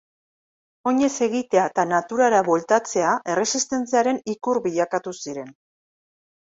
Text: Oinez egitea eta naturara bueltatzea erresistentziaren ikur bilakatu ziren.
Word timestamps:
Oinez 0.91 1.11
egitea 1.25 1.65
eta 1.71 1.85
naturara 1.91 2.41
bueltatzea 2.49 3.13
erresistentziaren 3.35 4.23
ikur 4.37 4.63
bilakatu 4.69 5.19
ziren. 5.23 5.59